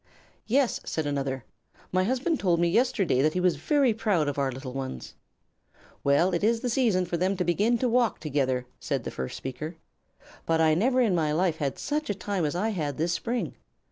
"Yes," 0.47 0.79
said 0.83 1.05
another; 1.05 1.45
"my 1.91 2.05
husband 2.05 2.39
told 2.39 2.59
me 2.59 2.67
yesterday 2.67 3.21
that 3.21 3.33
he 3.35 3.39
was 3.39 3.57
very 3.57 3.93
proud 3.93 4.27
of 4.27 4.39
our 4.39 4.51
little 4.51 4.73
ones." 4.73 5.13
"Well, 6.03 6.33
it 6.33 6.43
is 6.43 6.61
the 6.61 6.71
season 6.71 7.05
for 7.05 7.17
them 7.17 7.37
to 7.37 7.43
begin 7.45 7.77
to 7.77 7.87
walk 7.87 8.19
together," 8.19 8.65
said 8.79 9.03
the 9.03 9.11
first 9.11 9.37
speaker; 9.37 9.75
"but 10.47 10.59
I 10.59 10.73
never 10.73 11.01
in 11.01 11.13
my 11.13 11.31
life 11.33 11.57
had 11.57 11.77
such 11.77 12.09
a 12.09 12.15
time 12.15 12.45
as 12.45 12.55
I 12.55 12.69
had 12.69 12.97
this 12.97 13.13
spring. 13.13 13.53